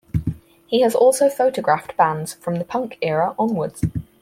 [0.65, 3.83] He has also photographed bands from the punk era onwards.